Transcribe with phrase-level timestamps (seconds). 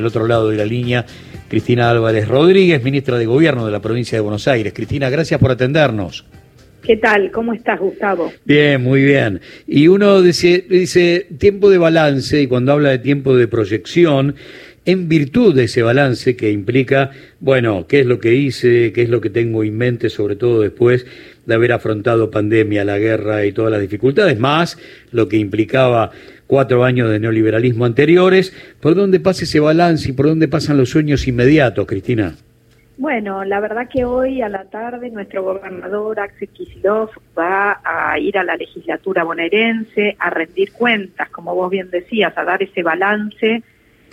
[0.00, 1.04] Del otro lado de la línea,
[1.48, 4.72] Cristina Álvarez Rodríguez, ministra de Gobierno de la provincia de Buenos Aires.
[4.72, 6.24] Cristina, gracias por atendernos.
[6.84, 7.32] ¿Qué tal?
[7.32, 8.32] ¿Cómo estás, Gustavo?
[8.44, 9.40] Bien, muy bien.
[9.66, 14.36] Y uno dice, dice tiempo de balance, y cuando habla de tiempo de proyección,
[14.84, 19.08] en virtud de ese balance que implica, bueno, qué es lo que hice, qué es
[19.08, 21.06] lo que tengo en mente, sobre todo después
[21.46, 24.78] de haber afrontado pandemia, la guerra y todas las dificultades, más
[25.12, 26.10] lo que implicaba
[26.46, 28.52] cuatro años de neoliberalismo anteriores.
[28.80, 32.34] ¿Por dónde pasa ese balance y por dónde pasan los sueños inmediatos, Cristina?
[32.98, 38.36] Bueno, la verdad que hoy a la tarde nuestro gobernador Axel Kicillof va a ir
[38.36, 43.62] a la legislatura bonaerense a rendir cuentas, como vos bien decías, a dar ese balance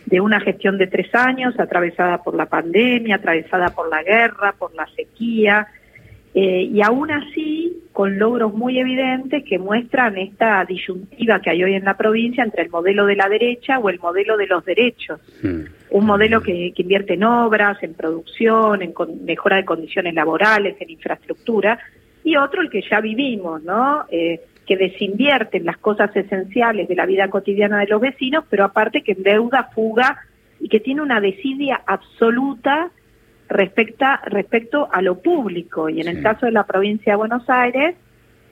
[0.06, 4.74] de una gestión de tres años atravesada por la pandemia, atravesada por la guerra, por
[4.76, 5.68] la sequía,
[6.38, 11.76] eh, y aún así con logros muy evidentes que muestran esta disyuntiva que hay hoy
[11.76, 15.22] en la provincia entre el modelo de la derecha o el modelo de los derechos.
[15.42, 15.62] Hmm.
[15.92, 21.80] Un modelo que, invierte en obras, en producción, en mejora de condiciones laborales, en infraestructura,
[22.22, 24.04] y otro el que ya vivimos, ¿no?
[24.10, 28.66] Eh, que desinvierte en las cosas esenciales de la vida cotidiana de los vecinos, pero
[28.66, 30.18] aparte que endeuda, fuga
[30.60, 32.92] y que tiene una desidia absoluta
[33.48, 35.90] respecta, respecto a lo público.
[35.90, 37.96] Y en el caso de la provincia de Buenos Aires,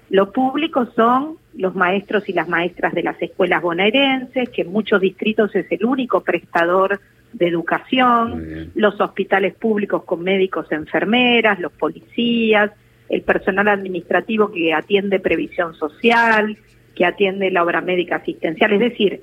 [0.10, 5.02] lo público son los maestros y las maestras de las escuelas bonaerenses, que en muchos
[5.02, 7.00] distritos es el único prestador
[7.32, 12.72] de educación, los hospitales públicos con médicos, enfermeras, los policías,
[13.10, 16.58] el personal administrativo que atiende previsión social,
[16.96, 19.22] que atiende la obra médica asistencial, es decir,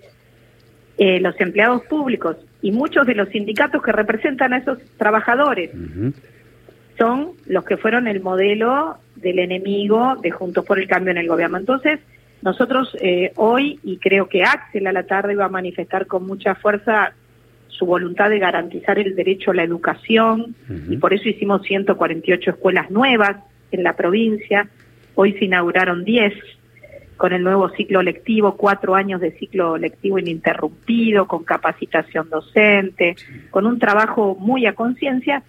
[0.99, 5.71] eh, los empleados públicos y muchos de los sindicatos que representan a esos trabajadores
[6.99, 11.29] son los que fueron el modelo del enemigo de Juntos por el Cambio en el
[11.29, 11.57] gobierno.
[11.57, 12.01] Entonces,
[12.43, 16.55] nosotros eh, hoy, y creo que Axel a la tarde va a manifestar con mucha
[16.55, 17.15] fuerza
[17.69, 20.55] su voluntad de garantizar el derecho a la educación,
[20.91, 23.39] y por eso hicimos 148 escuelas nuevas
[23.71, 24.69] en la provincia,
[25.15, 26.35] hoy se inauguraron 10
[27.17, 33.15] con el nuevo ciclo lectivo, cuatro años de ciclo lectivo ininterrumpido, con capacitación docente,
[33.51, 35.43] con un trabajo muy a conciencia,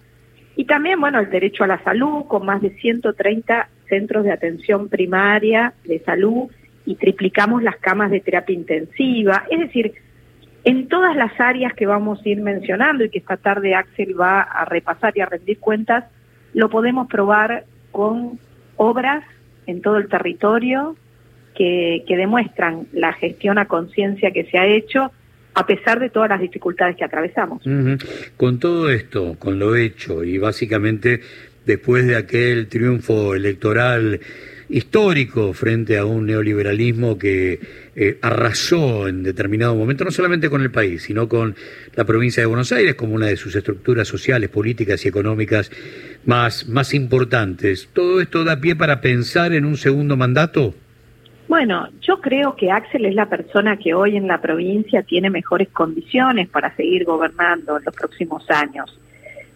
[0.54, 4.88] y también, bueno, el derecho a la salud, con más de 130 centros de atención
[4.88, 6.50] primaria de salud
[6.84, 9.44] y triplicamos las camas de terapia intensiva.
[9.50, 9.94] Es decir,
[10.64, 14.42] en todas las áreas que vamos a ir mencionando y que esta tarde Axel va
[14.42, 16.04] a repasar y a rendir cuentas,
[16.54, 18.40] lo podemos probar con
[18.76, 19.24] obras
[19.66, 20.96] en todo el territorio,
[21.54, 25.12] que, demuestran la gestión a conciencia que se ha hecho
[25.54, 27.62] a pesar de todas las dificultades que atravesamos.
[28.36, 31.20] Con todo esto, con lo hecho y básicamente
[31.66, 34.18] después de aquel triunfo electoral
[34.72, 37.60] histórico frente a un neoliberalismo que
[37.94, 41.54] eh, arrasó en determinado momento, no solamente con el país, sino con
[41.94, 45.70] la provincia de Buenos Aires como una de sus estructuras sociales, políticas y económicas
[46.24, 47.90] más, más importantes.
[47.92, 50.74] ¿Todo esto da pie para pensar en un segundo mandato?
[51.48, 55.68] Bueno, yo creo que Axel es la persona que hoy en la provincia tiene mejores
[55.68, 58.98] condiciones para seguir gobernando en los próximos años.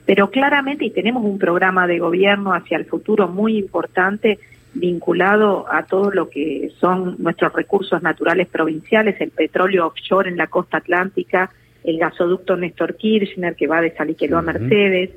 [0.05, 4.38] Pero claramente, y tenemos un programa de gobierno hacia el futuro muy importante
[4.78, 10.47] vinculado a todo lo que son nuestros recursos naturales provinciales, el petróleo offshore en la
[10.47, 11.50] costa atlántica,
[11.84, 15.10] el gasoducto Néstor Kirchner que va de Saliqueló a Mercedes,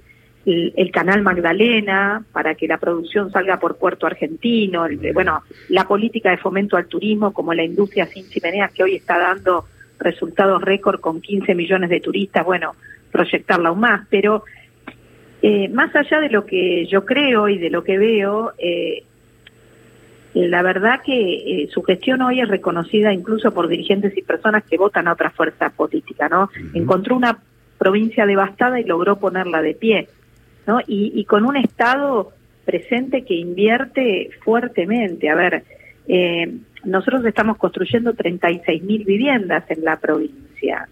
[0.45, 6.37] el, canal Magdalena para que la producción salga por puerto argentino, bueno, la política de
[6.37, 9.65] fomento al turismo como la industria sin chimeneas que hoy está dando
[9.99, 12.75] resultados récord con 15 millones de turistas, bueno,
[13.11, 14.43] proyectarla aún más, pero
[15.41, 19.03] eh, más allá de lo que yo creo y de lo que veo, eh,
[20.34, 24.78] la verdad que eh, su gestión hoy es reconocida incluso por dirigentes y personas que
[24.78, 26.50] votan a otra fuerza política, ¿no?
[26.73, 27.40] Encontró una
[27.78, 30.07] provincia devastada y logró ponerla de pie.
[30.85, 32.31] Y, con un Estado
[32.63, 35.28] presente que invierte fuertemente.
[35.29, 35.63] A ver,
[36.07, 40.88] eh, nosotros estamos construyendo 36 mil viviendas en la provincia.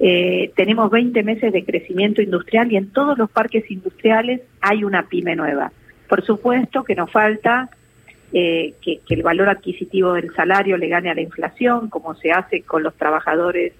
[0.00, 5.04] Eh, tenemos 20 meses de crecimiento industrial y en todos los parques industriales hay una
[5.04, 5.70] pyme nueva.
[6.08, 7.70] Por supuesto que nos falta
[8.32, 12.62] eh, que, el valor adquisitivo del salario le gane a la inflación, como se hace
[12.62, 13.74] con los trabajadores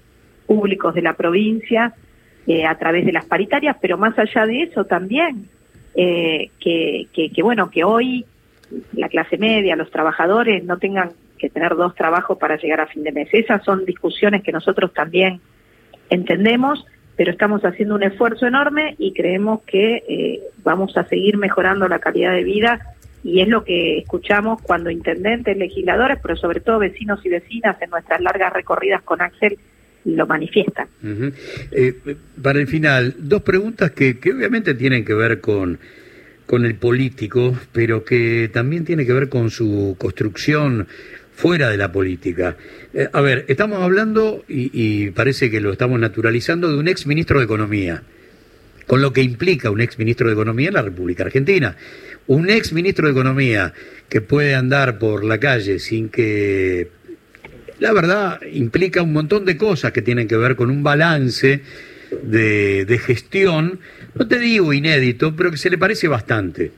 [0.45, 1.93] públicos de la provincia,
[2.45, 5.47] eh, a través de las paritarias, pero más allá de eso también,
[5.95, 8.25] eh, que, que, bueno, que hoy
[8.93, 13.03] la clase media, los trabajadores no tengan que tener dos trabajos para llegar a fin
[13.03, 13.29] de mes.
[13.31, 15.41] Esas son discusiones que nosotros también
[16.09, 16.85] entendemos,
[17.15, 21.99] pero estamos haciendo un esfuerzo enorme y creemos que eh, vamos a seguir mejorando la
[21.99, 22.92] calidad de vida
[23.23, 27.89] y es lo que escuchamos cuando intendentes, legisladores, pero sobre todo vecinos y vecinas en
[27.89, 29.57] nuestras largas recorridas con Axel
[30.05, 30.87] lo manifiestan.
[31.71, 31.93] Eh,
[32.41, 35.79] para el final, dos preguntas que, que obviamente tienen que ver con,
[36.45, 40.87] con el político, pero que también tiene que ver con su construcción
[41.33, 42.57] fuera de la política.
[42.93, 47.07] Eh, a ver, estamos hablando, y, y, parece que lo estamos naturalizando, de un ex
[47.07, 48.03] ministro de Economía,
[48.87, 51.75] con lo que implica un ex ministro de Economía en la República Argentina.
[52.27, 53.73] Un ex ministro de Economía
[54.09, 56.89] que puede andar por la calle sin que...
[57.79, 61.61] La verdad, implica un montón de cosas que tienen que ver con un balance
[62.21, 63.79] de, de gestión,
[64.15, 66.71] no te digo inédito, pero que se le parece bastante.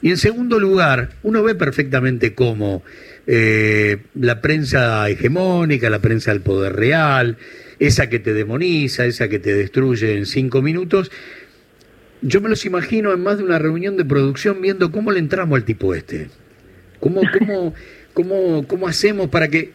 [0.00, 2.84] Y en segundo lugar, uno ve perfectamente cómo
[3.30, 7.36] eh, la prensa hegemónica, la prensa del poder real,
[7.78, 11.10] esa que te demoniza, esa que te destruye en cinco minutos,
[12.22, 15.58] yo me los imagino en más de una reunión de producción viendo cómo le entramos
[15.58, 16.30] al tipo este.
[17.00, 17.74] ¿Cómo, cómo,
[18.14, 19.72] cómo, cómo hacemos para que...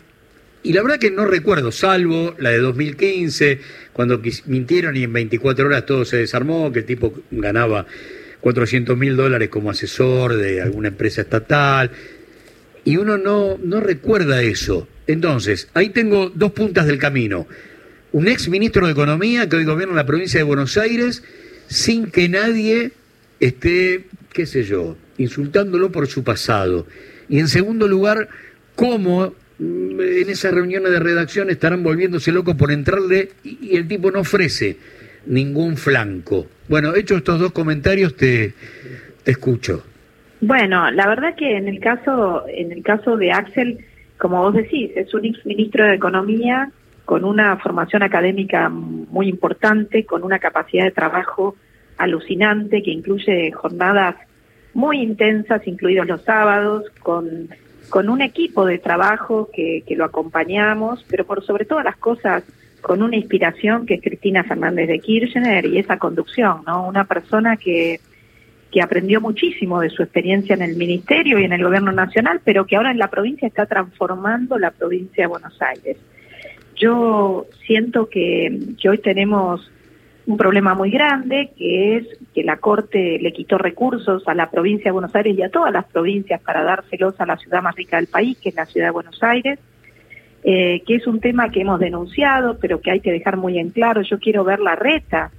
[0.63, 3.59] Y la verdad que no recuerdo, salvo la de 2015,
[3.91, 7.85] cuando mintieron y en 24 horas todo se desarmó, que el tipo ganaba
[8.41, 11.91] 400 mil dólares como asesor de alguna empresa estatal,
[12.85, 14.87] y uno no, no recuerda eso.
[15.07, 17.47] Entonces, ahí tengo dos puntas del camino.
[18.11, 21.23] Un ex ministro de Economía que hoy gobierna la provincia de Buenos Aires
[21.67, 22.91] sin que nadie
[23.39, 26.87] esté, qué sé yo, insultándolo por su pasado.
[27.29, 28.29] Y en segundo lugar,
[28.75, 34.11] cómo mm, en esas reuniones de redacción estarán volviéndose locos por entrarle y el tipo
[34.11, 34.77] no ofrece
[35.25, 36.47] ningún flanco.
[36.67, 38.53] Bueno, hecho estos dos comentarios, te,
[39.23, 39.83] te escucho.
[40.45, 43.77] Bueno, la verdad que en el caso, en el caso de Axel,
[44.17, 46.69] como vos decís, es un ex ministro de Economía
[47.05, 51.55] con una formación académica muy importante, con una capacidad de trabajo
[51.97, 54.17] alucinante que incluye jornadas
[54.73, 57.47] muy intensas, incluidos los sábados, con,
[57.89, 62.43] con un equipo de trabajo que, que lo acompañamos, pero por sobre todas las cosas
[62.81, 66.85] con una inspiración que es Cristina Fernández de Kirchner y esa conducción, ¿no?
[66.85, 68.01] Una persona que,
[68.73, 72.65] que aprendió muchísimo de su experiencia en el ministerio y en el gobierno nacional, pero
[72.65, 75.97] que ahora en la provincia está transformando la provincia de Buenos Aires.
[76.75, 79.71] Yo siento que, que hoy tenemos
[80.25, 84.85] un problema muy grande, que es que la Corte le quitó recursos a la provincia
[84.85, 87.97] de Buenos Aires y a todas las provincias para dárselos a la ciudad más rica
[87.97, 89.59] del país, que es la ciudad de Buenos Aires
[90.45, 93.69] eh, que es un tema que hemos denunciado, pero que hay que dejar muy en
[93.69, 94.01] claro.
[94.01, 95.31] Yo quiero ver la reta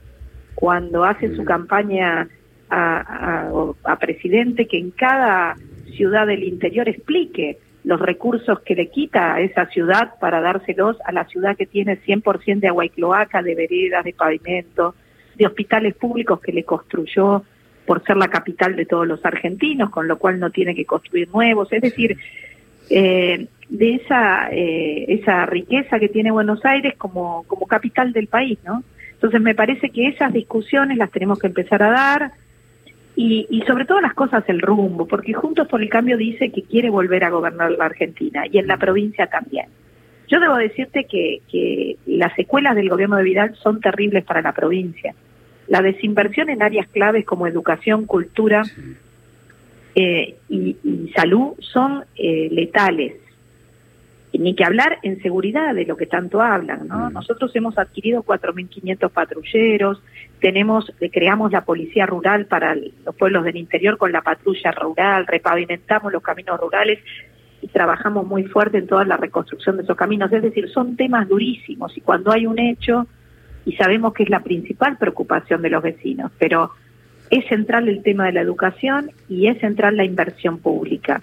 [0.55, 1.45] cuando hace su mm.
[1.45, 2.29] campaña
[2.71, 3.51] a,
[3.85, 5.57] a, presidente, que en cada
[5.97, 11.13] ciudad del interior explique los recursos que le quita a esa ciudad para dárselos a
[11.13, 14.95] la ciudad que tiene 100% de agua y cloaca, de veredas, de pavimento,
[15.37, 17.45] de hospitales públicos que le construyó
[17.87, 21.29] por ser la capital de todos los argentinos, con lo cual no tiene que construir
[21.29, 21.71] nuevos.
[21.73, 22.17] Es decir,
[22.89, 28.59] eh, de esa, eh, esa riqueza que tiene Buenos Aires como, como capital del país,
[28.65, 28.83] ¿no?
[29.13, 32.33] Entonces me parece que esas discusiones las tenemos que empezar a dar
[33.17, 36.63] y, y sobre todo las cosas el rumbo, porque Juntos por el Cambio dice que
[36.63, 39.67] quiere volver a gobernar la Argentina y en la provincia también.
[40.29, 44.53] Yo debo decirte que, que las secuelas del gobierno de Vidal son terribles para la
[44.53, 45.15] provincia.
[45.69, 48.63] La desinversión en áreas claves como educación, cultura
[49.95, 53.15] eh, y, y, salud son eh, letales
[54.39, 57.11] ni que hablar en seguridad de lo que tanto hablan, ¿no?
[57.11, 60.03] Nosotros hemos adquirido 4.500 patrulleros,
[60.41, 66.13] tenemos, creamos la policía rural para los pueblos del interior con la patrulla rural, repavimentamos
[66.13, 66.99] los caminos rurales
[67.63, 70.33] y trabajamos muy fuerte en toda la reconstrucción de esos caminos.
[70.33, 73.07] Es decir, son temas durísimos y cuando hay un hecho,
[73.65, 76.73] y sabemos que es la principal preocupación de los vecinos, pero
[77.31, 81.23] es central el tema de la educación y es central la inversión pública.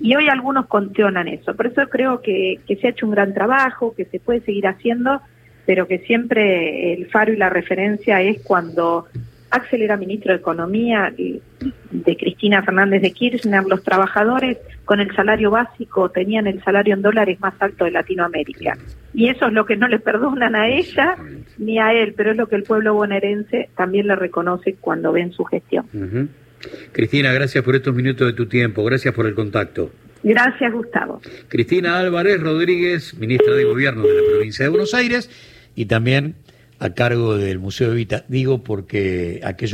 [0.00, 1.54] Y hoy algunos conteonan eso.
[1.54, 4.66] Por eso creo que, que se ha hecho un gran trabajo, que se puede seguir
[4.66, 5.20] haciendo,
[5.66, 9.06] pero que siempre el faro y la referencia es cuando
[9.50, 15.50] Axel era ministro de Economía de Cristina Fernández de Kirchner, los trabajadores con el salario
[15.50, 18.78] básico tenían el salario en dólares más alto de Latinoamérica.
[19.12, 21.16] Y eso es lo que no le perdonan a ella
[21.58, 25.32] ni a él, pero es lo que el pueblo bonaerense también le reconoce cuando ven
[25.32, 25.86] su gestión.
[26.92, 29.90] Cristina, gracias por estos minutos de tu tiempo, gracias por el contacto.
[30.22, 31.20] Gracias, Gustavo.
[31.48, 35.30] Cristina Álvarez Rodríguez, ministra de Gobierno de la provincia de Buenos Aires
[35.74, 36.34] y también
[36.80, 38.24] a cargo del Museo Evita.
[38.26, 39.68] Digo porque aquello